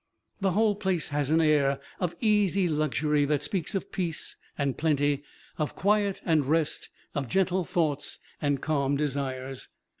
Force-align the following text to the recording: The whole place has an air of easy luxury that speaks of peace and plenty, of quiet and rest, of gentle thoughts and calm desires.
The 0.39 0.53
whole 0.53 0.73
place 0.73 1.09
has 1.09 1.29
an 1.29 1.41
air 1.41 1.79
of 1.99 2.15
easy 2.21 2.67
luxury 2.67 3.23
that 3.25 3.43
speaks 3.43 3.75
of 3.75 3.91
peace 3.91 4.35
and 4.57 4.75
plenty, 4.75 5.21
of 5.59 5.75
quiet 5.75 6.21
and 6.25 6.43
rest, 6.43 6.89
of 7.13 7.27
gentle 7.27 7.63
thoughts 7.63 8.17
and 8.41 8.59
calm 8.63 8.95
desires. 8.95 9.69